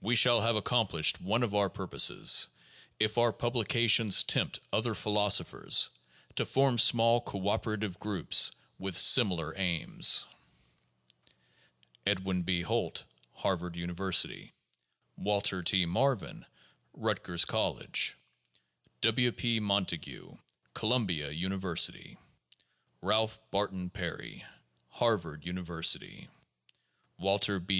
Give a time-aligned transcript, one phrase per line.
[0.00, 2.48] We shall have accomplished one of our purposes
[2.98, 5.88] if our publications tempt other philosophers
[6.34, 10.26] to form small cooperative groups with similar aims.
[12.04, 12.62] Edwin B.
[12.62, 13.04] Holt,
[13.34, 14.52] Harvard University.
[15.16, 15.86] Waltee T.
[15.86, 16.44] Maevin,
[16.92, 18.16] Rutgers College.
[19.02, 19.30] W.
[19.30, 19.60] P.
[19.60, 20.28] Montague,
[20.74, 22.18] Columbia University.
[23.00, 24.42] Ralph Barton Peeey,
[24.88, 26.28] Harvard University.
[27.20, 27.66] Waltee B.